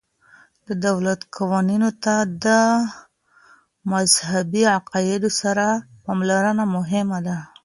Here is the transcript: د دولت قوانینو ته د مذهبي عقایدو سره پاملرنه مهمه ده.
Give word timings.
د 0.67 0.69
دولت 0.87 1.19
قوانینو 1.37 1.89
ته 2.03 2.15
د 2.45 2.45
مذهبي 3.91 4.63
عقایدو 4.77 5.29
سره 5.41 5.65
پاملرنه 6.03 6.65
مهمه 6.75 7.19
ده. 7.27 7.37